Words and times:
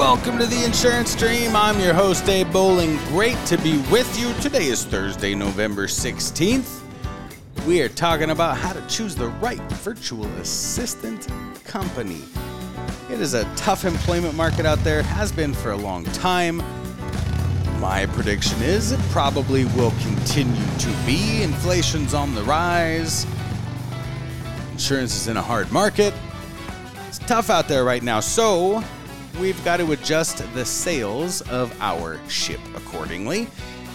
Welcome 0.00 0.38
to 0.38 0.46
the 0.46 0.64
Insurance 0.64 1.14
Dream. 1.14 1.54
I'm 1.54 1.78
your 1.78 1.92
host, 1.92 2.26
Abe 2.26 2.50
Bowling. 2.50 2.96
Great 3.08 3.36
to 3.44 3.58
be 3.58 3.76
with 3.92 4.18
you. 4.18 4.32
Today 4.40 4.68
is 4.68 4.82
Thursday, 4.86 5.34
November 5.34 5.86
16th. 5.86 6.80
We 7.66 7.82
are 7.82 7.88
talking 7.90 8.30
about 8.30 8.56
how 8.56 8.72
to 8.72 8.80
choose 8.86 9.14
the 9.14 9.28
right 9.28 9.60
virtual 9.72 10.24
assistant 10.38 11.28
company. 11.64 12.22
It 13.10 13.20
is 13.20 13.34
a 13.34 13.44
tough 13.56 13.84
employment 13.84 14.34
market 14.34 14.64
out 14.64 14.78
there, 14.78 15.00
it 15.00 15.04
has 15.04 15.32
been 15.32 15.52
for 15.52 15.72
a 15.72 15.76
long 15.76 16.04
time. 16.04 16.62
My 17.78 18.06
prediction 18.06 18.62
is 18.62 18.92
it 18.92 19.00
probably 19.10 19.66
will 19.66 19.92
continue 20.00 20.78
to 20.78 20.88
be. 21.04 21.42
Inflation's 21.42 22.14
on 22.14 22.34
the 22.34 22.42
rise. 22.44 23.26
Insurance 24.72 25.14
is 25.14 25.28
in 25.28 25.36
a 25.36 25.42
hard 25.42 25.70
market. 25.70 26.14
It's 27.06 27.18
tough 27.18 27.50
out 27.50 27.68
there 27.68 27.84
right 27.84 28.02
now. 28.02 28.20
So, 28.20 28.82
we've 29.38 29.62
got 29.64 29.78
to 29.78 29.92
adjust 29.92 30.38
the 30.54 30.64
sails 30.64 31.42
of 31.42 31.74
our 31.80 32.18
ship 32.28 32.60
accordingly. 32.74 33.46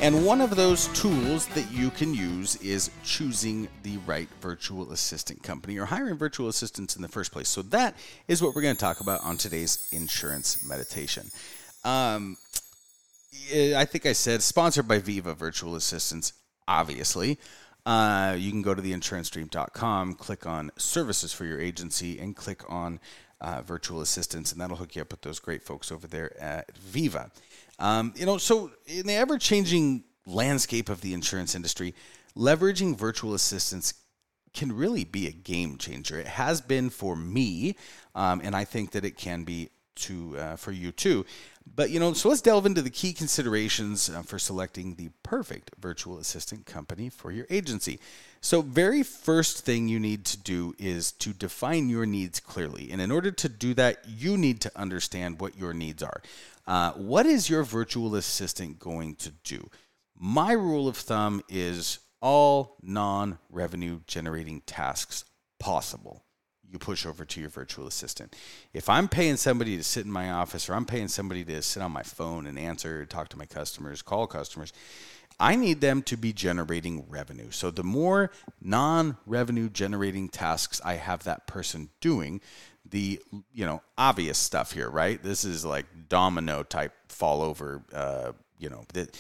And 0.02 0.26
one 0.26 0.42
of 0.42 0.56
those 0.56 0.88
tools 0.90 1.48
that 1.48 1.72
you 1.72 1.90
can 1.90 2.14
use 2.14 2.58
is 2.58 2.92
choosing 3.04 3.70
the 3.84 3.98
right 4.06 4.28
virtual 4.42 4.92
assistant 4.92 5.42
company 5.42 5.78
or 5.78 5.86
hiring 5.86 6.18
virtual 6.18 6.50
assistants 6.50 6.96
in 6.96 7.02
the 7.02 7.08
first 7.08 7.32
place. 7.32 7.48
So, 7.48 7.62
that 7.64 7.96
is 8.28 8.42
what 8.42 8.54
we're 8.54 8.62
going 8.62 8.76
to 8.76 8.82
talk 8.82 9.00
about 9.00 9.24
on 9.24 9.38
today's 9.38 9.88
insurance 9.92 10.68
meditation. 10.68 11.30
Um, 11.86 12.36
I 13.54 13.86
think 13.86 14.06
I 14.06 14.14
said 14.14 14.42
sponsored 14.42 14.88
by 14.88 15.00
Viva 15.00 15.34
Virtual 15.34 15.76
Assistants, 15.76 16.34
obviously. 16.68 17.40
Uh, 17.86 18.36
you 18.38 18.52
can 18.52 18.64
go 18.64 18.74
to 18.74 18.82
theinsurancedream.com, 18.82 20.16
click 20.16 20.46
on 20.48 20.72
services 20.78 21.32
for 21.32 21.46
your 21.46 21.62
agency, 21.62 22.20
and 22.20 22.36
click 22.36 22.64
on 22.68 23.00
uh, 23.42 23.62
virtual 23.62 24.02
assistants, 24.02 24.52
and 24.52 24.62
that'll 24.62 24.78
hook 24.78 24.96
you 24.96 25.02
up 25.02 25.12
with 25.12 25.22
those 25.22 25.40
great 25.40 25.64
folks 25.64 25.92
over 25.92 26.08
there 26.08 26.40
at 26.42 26.76
Viva. 26.78 27.32
Um, 27.80 28.14
you 28.16 28.26
know, 28.26 28.38
so 28.38 28.72
in 28.86 29.08
the 29.08 29.14
ever 29.14 29.38
changing 29.38 30.04
landscape 30.26 30.90
of 30.90 31.02
the 31.02 31.14
insurance 31.14 31.56
industry, 31.56 31.94
leveraging 32.36 32.98
virtual 32.98 33.34
assistants 33.34 33.94
can 34.54 34.72
really 34.72 35.04
be 35.04 35.28
a 35.28 35.32
game 35.32 35.78
changer. 35.78 36.18
It 36.18 36.28
has 36.28 36.62
been 36.62 36.90
for 36.90 37.16
me, 37.16 37.76
um, 38.16 38.42
and 38.44 38.56
I 38.56 38.64
think 38.64 38.92
that 38.92 39.04
it 39.04 39.18
can 39.18 39.44
be 39.44 39.70
to 39.96 40.38
uh, 40.38 40.56
for 40.56 40.72
you 40.72 40.92
too. 40.92 41.26
But 41.76 41.90
you 41.90 42.00
know, 42.00 42.14
so 42.14 42.30
let's 42.30 42.42
delve 42.42 42.66
into 42.66 42.82
the 42.82 42.90
key 42.90 43.14
considerations 43.14 44.10
uh, 44.10 44.22
for 44.22 44.38
selecting 44.38 44.96
the 44.96 45.10
perfect 45.24 45.72
virtual 45.80 46.20
assistant 46.20 46.66
company 46.66 47.10
for 47.10 47.32
your 47.32 47.48
agency. 47.50 48.00
So, 48.42 48.62
very 48.62 49.02
first 49.02 49.66
thing 49.66 49.88
you 49.88 50.00
need 50.00 50.26
to 50.26 50.38
do 50.38 50.76
is 50.78 51.12
to 51.14 51.34
define 51.34 51.90
your 51.90 52.06
needs 52.06 52.40
clearly, 52.40 52.92
and 52.92 53.02
in 53.02 53.12
order 53.12 53.32
to 53.32 53.50
do 53.50 53.74
that, 53.74 54.08
you 54.08 54.38
need 54.38 54.62
to 54.62 54.72
understand 54.76 55.42
what 55.42 55.58
your 55.58 55.74
needs 55.74 56.04
are. 56.04 56.22
Uh, 56.68 56.92
what 56.92 57.26
is 57.26 57.50
your 57.50 57.64
virtual 57.64 58.16
assistant 58.16 58.80
going 58.80 59.16
to 59.16 59.32
do? 59.44 59.70
My 60.18 60.54
rule 60.54 60.88
of 60.88 60.98
thumb 60.98 61.42
is 61.50 62.00
all 62.22 62.78
non-revenue 62.82 64.02
generating 64.08 64.62
tasks 64.62 65.26
possible 65.60 66.25
you 66.72 66.80
push 66.80 67.06
over 67.06 67.26
to 67.26 67.40
your 67.40 67.50
virtual 67.50 67.88
assistant. 67.88 68.36
If 68.74 68.90
I'm 68.90 69.08
paying 69.08 69.38
somebody 69.38 69.78
to 69.78 69.84
sit 69.84 70.06
in 70.06 70.12
my 70.12 70.32
office 70.32 70.70
or 70.70 70.74
I'm 70.74 70.86
paying 70.86 71.08
somebody 71.08 71.44
to 71.46 71.62
sit 71.62 71.82
on 71.82 71.92
my 71.92 72.04
phone 72.04 72.48
and 72.48 72.60
answer, 72.60 73.06
talk 73.06 73.30
to 73.30 73.38
my 73.38 73.46
customers, 73.46 74.02
call 74.02 74.28
customers, 74.28 74.74
I 75.40 75.56
need 75.56 75.82
them 75.82 76.02
to 76.04 76.18
be 76.18 76.32
generating 76.32 77.06
revenue. 77.10 77.52
So 77.52 77.72
the 77.72 77.84
more 77.84 78.32
non-revenue 78.62 79.70
generating 79.70 80.30
tasks 80.30 80.82
I 80.84 80.94
have 80.94 81.24
that 81.24 81.46
person 81.46 81.90
doing, 82.00 82.42
the 82.90 83.20
you 83.54 83.66
know 83.66 83.82
obvious 83.98 84.38
stuff 84.38 84.72
here, 84.72 84.90
right? 84.90 85.22
This 85.22 85.44
is 85.44 85.66
like 85.66 85.86
domino 86.08 86.64
type 86.64 86.94
fall 87.10 87.42
over. 87.42 87.84
Uh, 87.92 88.32
you 88.60 88.70
know 88.70 88.86
that 88.94 89.20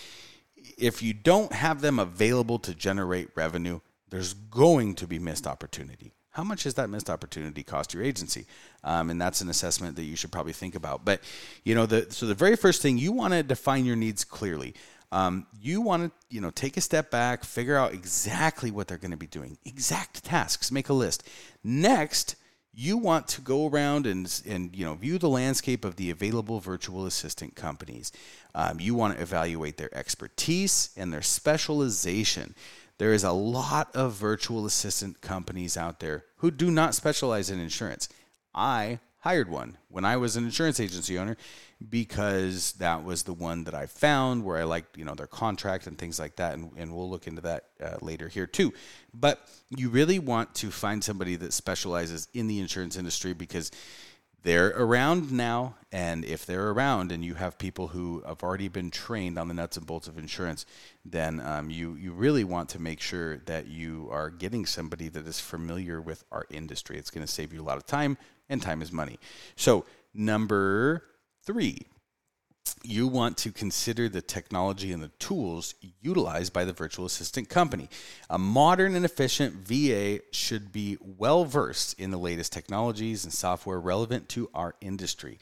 if 0.77 1.01
you 1.01 1.13
don't 1.13 1.51
have 1.51 1.81
them 1.81 1.99
available 1.99 2.59
to 2.59 2.73
generate 2.73 3.29
revenue, 3.35 3.79
there's 4.09 4.33
going 4.33 4.95
to 4.95 5.07
be 5.07 5.19
missed 5.19 5.47
opportunity 5.47 6.13
how 6.35 6.43
much 6.43 6.65
has 6.65 6.73
that 6.73 6.89
missed 6.89 7.09
opportunity 7.09 7.63
cost 7.63 7.93
your 7.93 8.03
agency? 8.03 8.45
Um, 8.83 9.09
and 9.09 9.21
that's 9.21 9.39
an 9.39 9.49
assessment 9.49 9.95
that 9.95 10.03
you 10.03 10.17
should 10.17 10.33
probably 10.33 10.51
think 10.51 10.75
about. 10.75 11.05
But 11.05 11.21
you 11.63 11.73
know, 11.73 11.85
the 11.85 12.07
so 12.09 12.25
the 12.25 12.35
very 12.35 12.57
first 12.57 12.81
thing 12.81 12.97
you 12.97 13.13
want 13.13 13.33
to 13.33 13.41
define 13.41 13.85
your 13.85 13.95
needs 13.95 14.25
clearly. 14.25 14.75
Um, 15.13 15.47
you 15.61 15.79
want 15.79 16.03
to 16.03 16.35
you 16.35 16.41
know 16.41 16.51
take 16.51 16.75
a 16.75 16.81
step 16.81 17.09
back, 17.09 17.45
figure 17.45 17.77
out 17.77 17.93
exactly 17.93 18.69
what 18.69 18.89
they're 18.89 18.97
going 18.97 19.11
to 19.11 19.17
be 19.17 19.27
doing, 19.27 19.57
exact 19.63 20.25
tasks, 20.25 20.73
make 20.73 20.89
a 20.89 20.93
list. 20.93 21.23
Next, 21.63 22.35
you 22.73 22.97
want 22.97 23.29
to 23.29 23.41
go 23.41 23.67
around 23.67 24.05
and 24.05 24.41
and 24.45 24.75
you 24.75 24.83
know 24.83 24.95
view 24.95 25.17
the 25.17 25.29
landscape 25.29 25.85
of 25.85 25.95
the 25.95 26.09
available 26.09 26.59
virtual 26.59 27.05
assistant 27.05 27.55
companies. 27.55 28.11
Um, 28.53 28.81
you 28.81 28.93
want 28.93 29.15
to 29.15 29.21
evaluate 29.21 29.77
their 29.77 29.95
expertise 29.97 30.89
and 30.97 31.13
their 31.13 31.21
specialization. 31.21 32.55
There 32.97 33.13
is 33.13 33.23
a 33.23 33.31
lot 33.31 33.93
of 33.95 34.13
virtual 34.13 34.65
assistant 34.65 35.21
companies 35.21 35.75
out 35.75 35.99
there 35.99 36.25
who 36.37 36.51
do 36.51 36.71
not 36.71 36.95
specialize 36.95 37.49
in 37.49 37.59
insurance. 37.59 38.07
I 38.53 38.99
hired 39.19 39.49
one 39.49 39.75
when 39.89 40.05
I 40.05 40.17
was 40.17 40.37
an 40.37 40.45
insurance 40.45 40.79
agency 40.79 41.17
owner 41.17 41.35
because 41.89 42.73
that 42.73 43.03
was 43.03 43.23
the 43.23 43.33
one 43.33 43.63
that 43.63 43.73
I 43.73 43.87
found 43.87 44.45
where 44.45 44.57
I 44.57 44.63
liked, 44.63 44.97
you 44.97 45.03
know, 45.03 45.15
their 45.15 45.27
contract 45.27 45.87
and 45.87 45.97
things 45.97 46.19
like 46.19 46.35
that. 46.35 46.53
And, 46.53 46.71
and 46.77 46.95
we'll 46.95 47.09
look 47.09 47.25
into 47.27 47.41
that 47.41 47.65
uh, 47.83 47.97
later 48.01 48.27
here 48.27 48.45
too. 48.45 48.71
But 49.13 49.45
you 49.69 49.89
really 49.89 50.19
want 50.19 50.53
to 50.55 50.69
find 50.69 51.03
somebody 51.03 51.35
that 51.37 51.53
specializes 51.53 52.27
in 52.33 52.47
the 52.47 52.59
insurance 52.59 52.97
industry 52.97 53.33
because 53.33 53.71
they're 54.45 54.73
around 54.77 55.31
now. 55.31 55.75
And 55.91 56.23
if 56.23 56.45
they're 56.45 56.69
around 56.69 57.11
and 57.11 57.25
you 57.25 57.33
have 57.33 57.57
people 57.57 57.87
who 57.87 58.23
have 58.27 58.43
already 58.43 58.67
been 58.67 58.91
trained 58.91 59.39
on 59.39 59.47
the 59.47 59.55
nuts 59.55 59.75
and 59.75 59.87
bolts 59.87 60.07
of 60.07 60.19
insurance, 60.19 60.67
then 61.03 61.39
um, 61.39 61.71
you, 61.71 61.95
you 61.95 62.11
really 62.11 62.43
want 62.43 62.69
to 62.69 62.79
make 62.79 63.01
sure 63.01 63.37
that 63.39 63.67
you 63.67 64.07
are 64.11 64.29
getting 64.29 64.67
somebody 64.67 65.09
that 65.09 65.25
is 65.25 65.39
familiar 65.39 65.99
with 65.99 66.23
our 66.31 66.45
industry. 66.51 66.97
It's 66.97 67.09
going 67.09 67.25
to 67.25 67.31
save 67.31 67.53
you 67.53 67.61
a 67.61 67.63
lot 67.63 67.77
of 67.77 67.87
time, 67.87 68.19
and 68.47 68.61
time 68.61 68.83
is 68.83 68.91
money. 68.91 69.19
So, 69.55 69.85
number 70.13 71.03
three, 71.41 71.87
you 72.87 73.07
want 73.07 73.37
to 73.37 73.51
consider 73.51 74.09
the 74.09 74.21
technology 74.21 74.91
and 74.91 75.01
the 75.01 75.09
tools 75.19 75.75
utilized 76.01 76.53
by 76.53 76.65
the 76.65 76.73
virtual 76.73 77.05
assistant 77.05 77.49
company. 77.49 77.89
A 78.29 78.37
modern 78.37 78.95
and 78.95 79.05
efficient 79.05 79.55
VA 79.55 80.19
should 80.31 80.71
be 80.71 80.97
well 81.01 81.45
versed 81.45 81.99
in 81.99 82.11
the 82.11 82.17
latest 82.17 82.53
technologies 82.53 83.23
and 83.23 83.33
software 83.33 83.79
relevant 83.79 84.29
to 84.29 84.49
our 84.53 84.75
industry. 84.81 85.39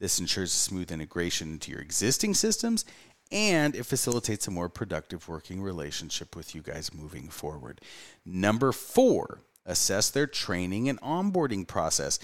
This 0.00 0.18
ensures 0.18 0.52
smooth 0.52 0.90
integration 0.90 1.52
into 1.52 1.70
your 1.70 1.80
existing 1.80 2.34
systems 2.34 2.84
and 3.32 3.74
it 3.74 3.86
facilitates 3.86 4.46
a 4.46 4.50
more 4.50 4.68
productive 4.68 5.28
working 5.28 5.62
relationship 5.62 6.36
with 6.36 6.54
you 6.54 6.62
guys 6.62 6.94
moving 6.94 7.28
forward. 7.28 7.80
Number 8.24 8.70
four, 8.70 9.40
assess 9.66 10.10
their 10.10 10.26
training 10.26 10.88
and 10.88 11.00
onboarding 11.00 11.66
process 11.66 12.18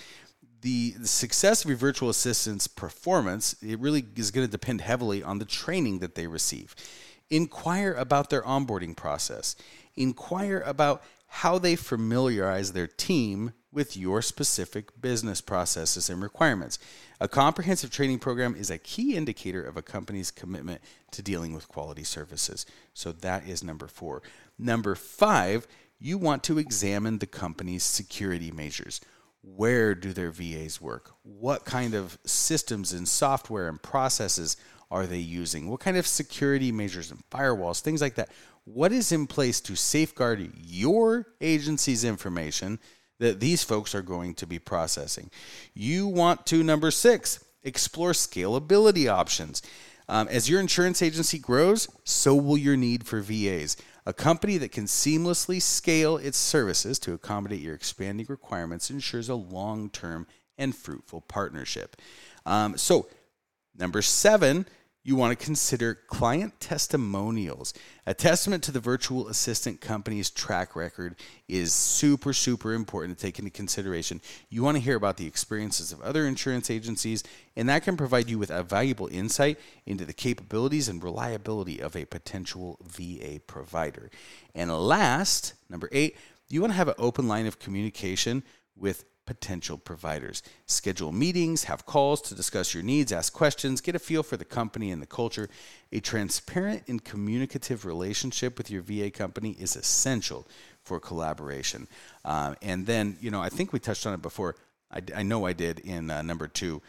the, 0.63 0.95
success 1.05 1.65
of 1.65 1.71
your 1.71 1.79
virtual 1.79 2.11
assistant's 2.11 2.67
performance 2.67 3.55
it 3.63 3.79
really 3.79 4.05
is 4.17 4.31
going 4.31 4.47
to 4.47 4.51
depend 4.51 4.81
heavily 4.81 5.23
on 5.23 5.39
the 5.39 5.45
training 5.45 6.01
that 6.01 6.15
they 6.15 6.27
receive. 6.27 6.75
Inquire 7.31 7.93
about 7.93 8.31
their 8.31 8.43
onboarding 8.43 8.97
process. 8.97 9.57
Inquire 9.97 10.63
about 10.67 11.03
how 11.27 11.59
they 11.59 11.77
familiarize 11.77 12.73
their 12.73 12.89
team 12.89 13.53
with 13.73 13.97
your 13.97 14.21
specific 14.21 15.01
business 15.01 15.41
processes 15.41 16.11
and 16.11 16.21
requirements. 16.21 16.79
A 17.21 17.29
comprehensive 17.29 17.91
training 17.91 18.19
program 18.19 18.57
is 18.57 18.69
a 18.69 18.79
key 18.79 19.15
indicator 19.15 19.63
of 19.63 19.77
a 19.77 19.83
company's 19.83 20.33
commitment 20.33 20.81
to 21.13 21.23
dealing 21.23 21.53
with 21.53 21.69
quality 21.69 22.03
services. 22.03 22.67
So 22.95 23.13
that 23.13 23.47
is 23.47 23.63
number 23.63 23.87
four. 23.87 24.23
Number 24.59 24.97
five 24.97 25.69
you 26.01 26.17
want 26.17 26.43
to 26.45 26.59
examine 26.59 27.19
the 27.19 27.27
company's 27.27 27.85
security 27.85 28.51
measures 28.51 29.01
where 29.43 29.95
do 29.95 30.13
their 30.13 30.31
VAs 30.31 30.81
work? 30.81 31.13
What 31.23 31.65
kind 31.65 31.95
of 31.95 32.19
systems 32.25 32.93
and 32.93 33.09
software 33.09 33.69
and 33.69 33.81
processes 33.81 34.57
are 34.91 35.07
they 35.07 35.19
using? 35.19 35.69
What 35.69 35.81
kind 35.81 35.97
of 35.97 36.07
security 36.07 36.73
measures 36.73 37.11
and 37.11 37.23
firewalls, 37.31 37.81
things 37.81 38.01
like 38.01 38.17
that? 38.17 38.31
What 38.65 38.93
is 38.93 39.13
in 39.13 39.27
place 39.27 39.61
to 39.63 39.77
safeguard 39.77 40.53
your 40.57 41.27
agency's 41.41 42.05
information 42.05 42.79
that 43.19 43.41
these 43.41 43.63
folks 43.63 43.95
are 43.95 44.03
going 44.03 44.35
to 44.35 44.47
be 44.47 44.59
processing? 44.59 45.31
You 45.75 46.07
want 46.07 46.47
to, 46.47 46.63
number 46.63 46.91
six, 46.91 47.43
explore 47.63 48.13
scalability 48.13 49.11
options. 49.11 49.63
Um, 50.09 50.27
as 50.29 50.51
your 50.51 50.59
insurance 50.61 51.03
agency 51.03 51.39
grows, 51.39 51.89
so 52.05 52.35
will 52.35 52.59
your 52.59 52.77
need 52.77 53.07
for 53.07 53.21
VAs. 53.21 53.77
A 54.11 54.13
company 54.13 54.59
that 54.59 54.73
can 54.73 54.87
seamlessly 54.87 55.63
scale 55.63 56.17
its 56.17 56.37
services 56.37 56.99
to 56.99 57.13
accommodate 57.13 57.61
your 57.61 57.77
expanding 57.77 58.27
requirements 58.29 58.91
ensures 58.91 59.29
a 59.29 59.37
long 59.37 59.89
term 59.89 60.27
and 60.59 60.75
fruitful 60.75 61.21
partnership. 61.21 61.95
Um, 62.45 62.77
so, 62.77 63.07
number 63.79 64.03
seven, 64.03 64.67
you 65.03 65.17
want 65.17 65.39
to 65.39 65.45
consider 65.45 65.95
client 65.95 66.61
testimonials. 66.61 67.73
A 68.07 68.13
testament 68.13 68.63
to 68.65 68.73
the 68.73 68.81
virtual 68.81 69.29
assistant 69.29 69.81
company's 69.81 70.29
track 70.29 70.77
record 70.77 71.17
is 71.49 71.73
super, 71.73 72.35
super 72.35 72.75
important 72.75 73.17
to 73.17 73.23
take 73.23 73.39
into 73.39 73.51
consideration. 73.51 74.21
You 74.51 74.63
want 74.63 74.77
to 74.77 74.83
hear 74.83 74.97
about 74.97 75.17
the 75.17 75.27
experiences 75.27 75.91
of 75.91 76.03
other 76.03 76.27
insurance 76.27 76.71
agencies, 76.71 77.25
and 77.57 77.69
that 77.71 77.83
can 77.83 77.97
provide 77.97 78.29
you 78.29 78.39
with 78.39 78.51
a 78.51 78.63
valuable 78.63 79.07
insight 79.07 79.59
into 79.87 80.05
the 80.05 80.13
capabilities 80.13 80.89
and 80.89 81.03
reliability 81.03 81.81
of 81.81 81.97
a 81.97 82.05
potential 82.05 82.79
VA 82.87 83.41
provider. 83.47 84.11
And 84.55 84.71
last, 84.71 85.55
number 85.71 85.89
eight, 85.93 86.17
you 86.49 86.61
want 86.61 86.73
to 86.75 86.77
have 86.77 86.89
an 86.89 86.95
open 86.99 87.27
line 87.27 87.47
of 87.47 87.59
communication 87.59 88.43
with 88.77 89.05
potential 89.31 89.79
providers. 89.79 90.43
Schedule 90.67 91.13
meetings, 91.13 91.63
have 91.63 91.87
calls 91.87 92.21
to 92.21 92.35
discuss 92.35 92.75
your 92.75 92.83
needs, 92.83 93.13
ask 93.13 93.33
questions, 93.33 93.81
get 93.81 93.95
a 93.95 93.99
feel 94.01 94.25
for 94.25 94.37
the 94.37 94.45
company 94.45 94.91
and 94.91 95.01
the 95.01 95.07
culture. 95.07 95.49
A 95.93 96.01
transparent 96.01 96.83
and 96.89 97.05
communicative 97.05 97.85
relationship 97.85 98.59
with 98.59 98.73
your 98.73 98.83
VA 98.83 99.09
company 99.09 99.53
is 99.53 99.77
essential 99.77 100.49
for 100.83 100.99
collaboration. 100.99 101.87
Um, 102.25 102.57
and 102.61 102.85
then, 102.87 103.19
you 103.21 103.31
know, 103.31 103.41
I 103.41 103.51
think 103.51 103.73
we 103.73 103.79
touched 103.79 104.05
on 104.05 104.15
it 104.15 104.21
before. 104.21 104.57
I, 104.91 105.01
I 105.15 105.23
know 105.23 105.47
I 105.47 105.53
did 105.53 105.79
in 105.79 106.11
uh, 106.11 106.23
number 106.23 106.49
two, 106.49 106.83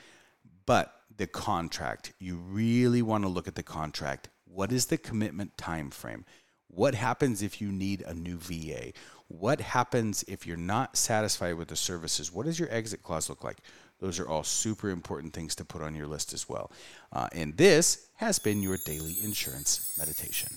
but 0.65 0.95
the 1.17 1.27
contract. 1.27 2.13
You 2.17 2.37
really 2.37 3.03
want 3.03 3.23
to 3.23 3.27
look 3.27 3.47
at 3.47 3.53
the 3.53 3.61
contract. 3.61 4.29
What 4.45 4.71
is 4.71 4.87
the 4.87 4.97
commitment 4.97 5.57
time 5.57 5.91
frame? 5.91 6.25
What 6.73 6.95
happens 6.95 7.41
if 7.41 7.61
you 7.61 7.71
need 7.71 8.01
a 8.01 8.13
new 8.13 8.37
VA? 8.37 8.93
What 9.27 9.59
happens 9.59 10.23
if 10.27 10.47
you're 10.47 10.57
not 10.57 10.95
satisfied 10.95 11.55
with 11.55 11.67
the 11.67 11.75
services? 11.75 12.31
What 12.31 12.45
does 12.45 12.59
your 12.59 12.71
exit 12.71 13.03
clause 13.03 13.29
look 13.29 13.43
like? 13.43 13.57
Those 13.99 14.19
are 14.19 14.27
all 14.27 14.43
super 14.43 14.89
important 14.89 15.33
things 15.33 15.53
to 15.55 15.65
put 15.65 15.81
on 15.81 15.95
your 15.95 16.07
list 16.07 16.33
as 16.33 16.49
well. 16.49 16.71
Uh, 17.13 17.27
and 17.33 17.55
this 17.55 18.07
has 18.15 18.39
been 18.39 18.63
your 18.63 18.77
daily 18.85 19.15
insurance 19.21 19.95
meditation. 19.97 20.49